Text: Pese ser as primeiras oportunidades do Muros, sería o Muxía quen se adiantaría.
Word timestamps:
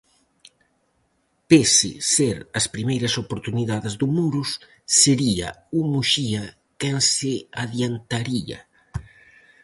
Pese 1.49 1.91
ser 2.15 2.37
as 2.59 2.65
primeiras 2.75 3.13
oportunidades 3.23 3.93
do 4.01 4.07
Muros, 4.15 4.49
sería 5.01 5.49
o 5.79 5.79
Muxía 5.91 6.43
quen 6.79 6.97
se 7.15 7.33
adiantaría. 7.63 8.59